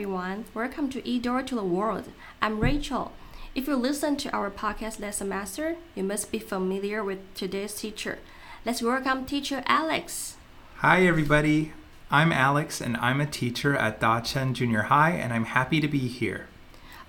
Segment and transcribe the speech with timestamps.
[0.00, 0.46] everyone.
[0.54, 2.08] Welcome to eDoor to the World.
[2.40, 3.12] I'm Rachel.
[3.54, 8.18] If you listen to our podcast last semester, you must be familiar with today's teacher.
[8.64, 10.38] Let's welcome teacher Alex.
[10.76, 11.74] Hi, everybody.
[12.10, 16.08] I'm Alex, and I'm a teacher at Dachen Junior High, and I'm happy to be
[16.08, 16.46] here.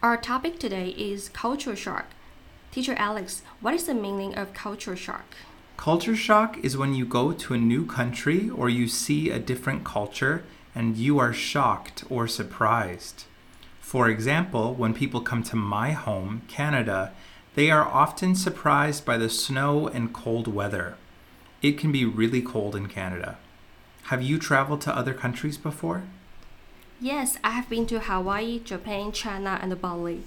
[0.03, 2.07] Our topic today is culture shock.
[2.71, 5.35] Teacher Alex, what is the meaning of culture shock?
[5.77, 9.85] Culture shock is when you go to a new country or you see a different
[9.85, 13.25] culture and you are shocked or surprised.
[13.79, 17.11] For example, when people come to my home, Canada,
[17.55, 20.95] they are often surprised by the snow and cold weather.
[21.61, 23.37] It can be really cold in Canada.
[24.03, 26.03] Have you traveled to other countries before?
[26.99, 30.23] Yes, I have been to Hawaii, Japan, China, and Bali.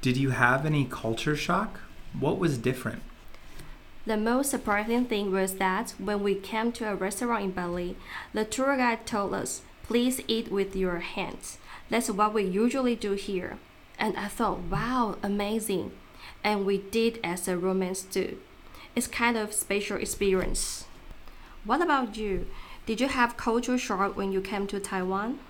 [0.00, 1.80] Did you have any culture shock?
[2.18, 3.02] What was different?
[4.04, 7.96] The most surprising thing was that when we came to a restaurant in Bali,
[8.32, 9.62] the tour guide told us,
[9.92, 11.58] please eat with your hands.
[11.90, 13.58] That's what we usually do here.
[13.98, 15.92] And I thought, wow, amazing.
[16.42, 18.38] And we did as a Romans do.
[18.96, 20.86] It's kind of special experience.
[21.66, 22.46] What about you?
[22.86, 25.40] Did you have culture shock when you came to Taiwan?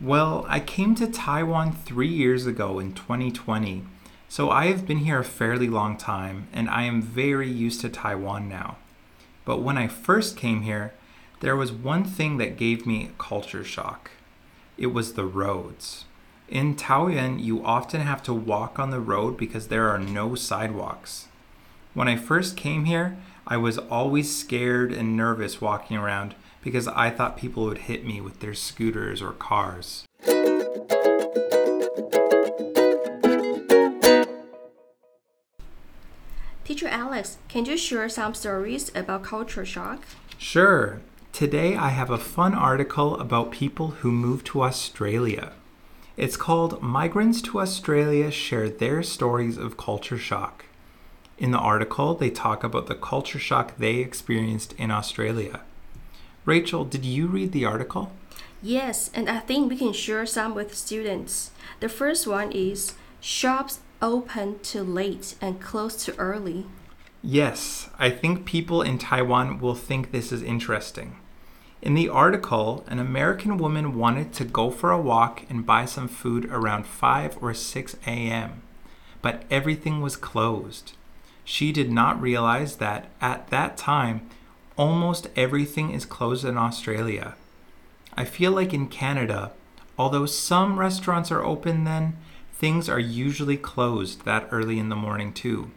[0.00, 3.84] Well, I came to Taiwan three years ago in 2020,
[4.30, 7.90] so I have been here a fairly long time and I am very used to
[7.90, 8.78] Taiwan now.
[9.44, 10.94] But when I first came here,
[11.46, 14.10] there was one thing that gave me culture shock
[14.76, 16.04] it was the roads.
[16.48, 21.28] In Taoyuan, you often have to walk on the road because there are no sidewalks.
[21.94, 27.10] When I first came here, I was always scared and nervous walking around because I
[27.10, 30.04] thought people would hit me with their scooters or cars.
[36.64, 40.02] Teacher Alex, can you share some stories about culture shock?
[40.38, 41.00] Sure.
[41.36, 45.52] Today I have a fun article about people who moved to Australia.
[46.16, 50.64] It's called Migrants to Australia Share Their Stories of Culture Shock.
[51.36, 55.60] In the article, they talk about the culture shock they experienced in Australia.
[56.46, 58.12] Rachel, did you read the article?
[58.62, 61.50] Yes, and I think we can share some with students.
[61.80, 66.64] The first one is shops open too late and close too early.
[67.22, 71.16] Yes, I think people in Taiwan will think this is interesting.
[71.82, 76.08] In the article, an American woman wanted to go for a walk and buy some
[76.08, 78.62] food around 5 or 6 a.m.,
[79.22, 80.92] but everything was closed.
[81.44, 84.28] She did not realize that at that time,
[84.76, 87.34] almost everything is closed in Australia.
[88.16, 89.52] I feel like in Canada,
[89.98, 92.16] although some restaurants are open then,
[92.54, 95.70] things are usually closed that early in the morning too.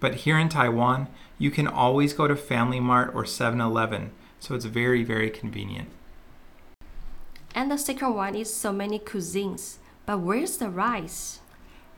[0.00, 1.08] But here in Taiwan,
[1.38, 5.88] you can always go to Family Mart or 7 Eleven, so it's very, very convenient.
[7.54, 9.76] And the second one is so many cuisines.
[10.04, 11.40] But where's the rice?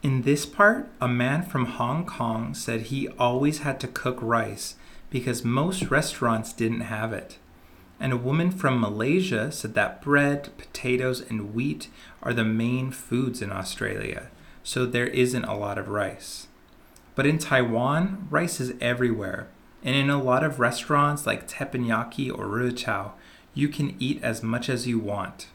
[0.03, 4.77] In this part, a man from Hong Kong said he always had to cook rice
[5.11, 7.39] because most restaurants didn't have it.
[7.99, 11.89] And a woman from Malaysia said that bread, potatoes, and wheat
[12.23, 14.29] are the main foods in Australia,
[14.63, 16.47] so there isn't a lot of rice.
[17.17, 19.49] But in Taiwan, rice is everywhere,
[19.85, 23.13] and in a lot of restaurants like teppanyaki or ruchao,
[23.55, 25.49] you can eat as much as you want.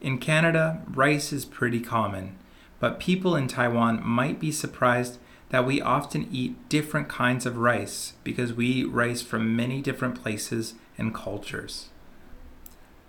[0.00, 2.36] In Canada, rice is pretty common,
[2.78, 8.14] but people in Taiwan might be surprised that we often eat different kinds of rice
[8.24, 11.88] because we eat rice from many different places and cultures.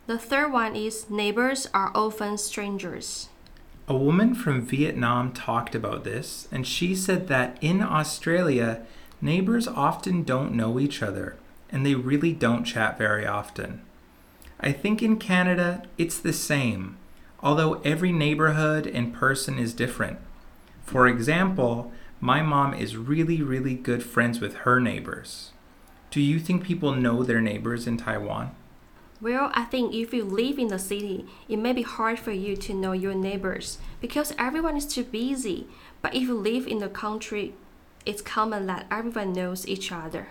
[0.07, 3.29] The third one is neighbors are often strangers.
[3.87, 8.85] A woman from Vietnam talked about this, and she said that in Australia,
[9.25, 11.35] neighbors often don't know each other
[11.69, 13.81] and they really don't chat very often.
[14.59, 16.97] I think in Canada, it's the same,
[17.41, 20.19] although every neighborhood and person is different.
[20.83, 21.91] For example,
[22.21, 25.51] my mom is really, really good friends with her neighbors.
[26.11, 28.55] Do you think people know their neighbors in Taiwan?
[29.19, 32.55] Well, I think if you live in the city, it may be hard for you
[32.57, 35.67] to know your neighbors because everyone is too busy.
[36.01, 37.53] But if you live in the country,
[38.05, 40.27] it's common that everyone knows each other.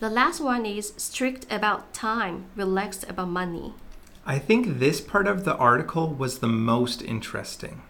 [0.00, 3.74] The last one is strict about time, relaxed about money.
[4.24, 7.82] I think this part of the article was the most interesting.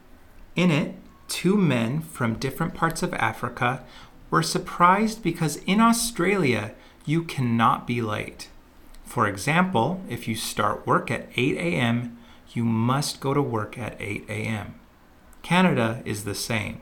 [0.57, 0.95] In it,
[1.29, 3.85] two men from different parts of Africa
[4.31, 6.73] were surprised because in Australia,
[7.05, 8.49] you cannot be late.
[9.05, 12.19] For example, if you start work at 8 a.m.,
[12.53, 14.75] you must go to work at 8 a.m.
[15.43, 16.81] Canada is the same.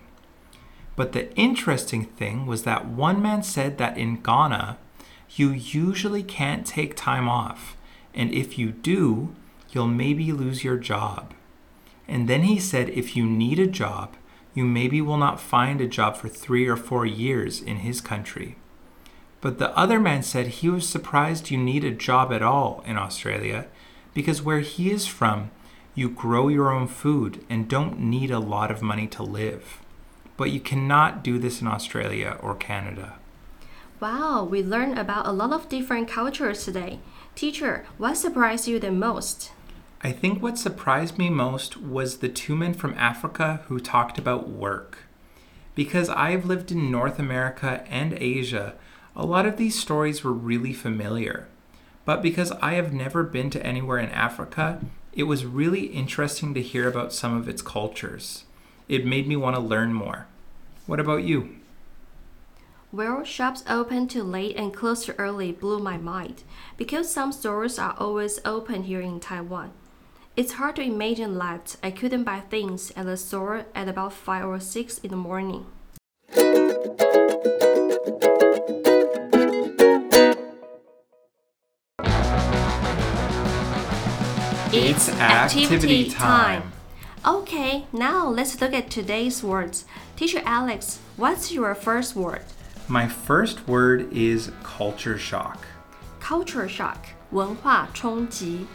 [0.96, 4.78] But the interesting thing was that one man said that in Ghana,
[5.30, 7.76] you usually can't take time off,
[8.14, 9.34] and if you do,
[9.70, 11.34] you'll maybe lose your job.
[12.08, 14.16] And then he said if you need a job,
[14.54, 18.56] you maybe will not find a job for three or four years in his country.
[19.42, 22.96] But the other man said he was surprised you need a job at all in
[22.96, 23.66] Australia
[24.14, 25.50] because where he is from,
[25.94, 29.80] you grow your own food and don't need a lot of money to live.
[30.36, 33.14] But you cannot do this in Australia or Canada.
[34.00, 37.00] Wow, we learned about a lot of different cultures today.
[37.34, 39.52] Teacher, what surprised you the most?
[40.02, 44.48] I think what surprised me most was the two men from Africa who talked about
[44.48, 44.98] work.
[45.74, 48.74] Because I've lived in North America and Asia,
[49.14, 51.48] a lot of these stories were really familiar.
[52.06, 54.80] But because I have never been to anywhere in Africa,
[55.12, 58.45] it was really interesting to hear about some of its cultures.
[58.88, 60.28] It made me want to learn more.
[60.86, 61.56] What about you?
[62.92, 66.44] Well, shops open too late and close too early blew my mind
[66.76, 69.72] because some stores are always open here in Taiwan.
[70.36, 74.44] It's hard to imagine that I couldn't buy things at the store at about 5
[74.46, 75.66] or 6 in the morning.
[84.72, 86.75] It's activity time.
[87.25, 89.85] Okay, now let's look at today's words.
[90.15, 92.41] Teacher Alex, what's your first word?
[92.87, 95.65] My first word is culture shock.
[96.19, 96.97] Culture shock,
[97.31, 98.65] 文化冲击.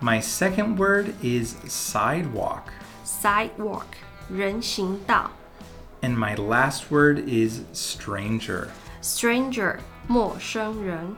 [0.00, 2.70] My second word is sidewalk.
[3.04, 3.96] Sidewalk,
[4.28, 5.30] 人行道.
[6.02, 8.68] And my last word is stranger.
[9.00, 11.16] Stranger, 陌生人.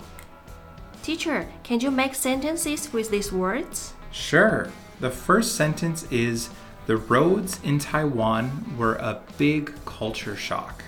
[1.03, 3.95] Teacher, can you make sentences with these words?
[4.13, 4.69] Sure.
[5.04, 6.50] The first sentence is
[6.86, 10.82] The roads in Taiwan were a big culture shock.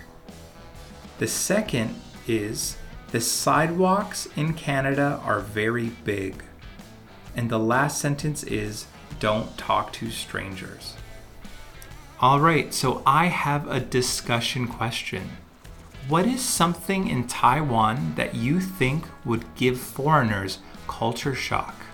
[1.18, 2.78] The second is
[3.12, 6.46] The sidewalks in Canada are very big.
[7.36, 8.88] And the last sentence is
[9.20, 10.94] Don't talk to strangers.
[12.22, 15.32] All right, so I have a discussion question.
[16.08, 21.85] What is something in Taiwan that you think would give foreigners culture shock?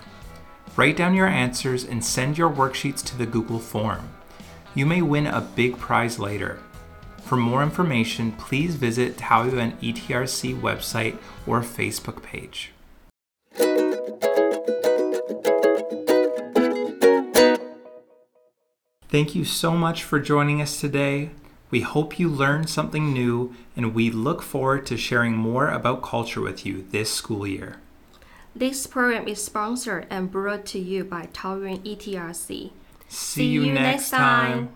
[0.74, 4.08] Write down your answers and send your worksheets to the Google form.
[4.74, 6.60] You may win a big prize later.
[7.18, 12.72] For more information, please visit Taoyuan ETRC website or Facebook page.
[19.10, 21.32] Thank you so much for joining us today.
[21.70, 26.40] We hope you learned something new, and we look forward to sharing more about culture
[26.40, 27.81] with you this school year.
[28.54, 32.70] This program is sponsored and brought to you by Taoyuan ETRC.
[33.08, 34.70] See, you next time.